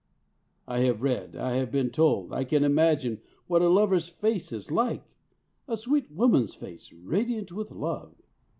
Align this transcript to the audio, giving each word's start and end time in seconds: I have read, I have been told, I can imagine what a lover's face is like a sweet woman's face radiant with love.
I 0.67 0.79
have 0.79 1.03
read, 1.03 1.35
I 1.35 1.57
have 1.57 1.69
been 1.71 1.91
told, 1.91 2.33
I 2.33 2.43
can 2.43 2.63
imagine 2.63 3.21
what 3.45 3.61
a 3.61 3.69
lover's 3.69 4.09
face 4.09 4.51
is 4.51 4.71
like 4.71 5.03
a 5.67 5.77
sweet 5.77 6.09
woman's 6.11 6.55
face 6.55 6.91
radiant 6.91 7.51
with 7.51 7.69
love. 7.69 8.15